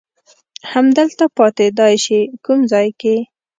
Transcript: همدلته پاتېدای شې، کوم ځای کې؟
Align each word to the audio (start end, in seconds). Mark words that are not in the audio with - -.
همدلته 0.71 1.25
پاتېدای 1.37 1.95
شې، 2.05 2.19
کوم 2.45 2.59
ځای 2.71 2.87
کې؟ 2.99 3.15